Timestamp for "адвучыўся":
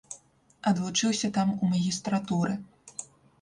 0.71-1.29